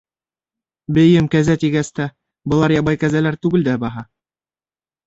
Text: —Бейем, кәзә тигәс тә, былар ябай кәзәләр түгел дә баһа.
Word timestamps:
—Бейем, 0.97 1.27
кәзә 1.35 1.57
тигәс 1.65 1.93
тә, 2.01 2.09
былар 2.55 2.77
ябай 2.79 3.03
кәзәләр 3.05 3.41
түгел 3.47 3.71
дә 3.71 3.79
баһа. 3.87 4.09